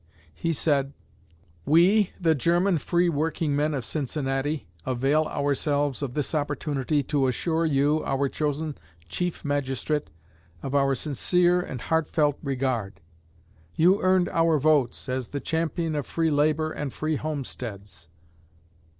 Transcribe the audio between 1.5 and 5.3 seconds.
We, the German free workingmen of Cincinnati, avail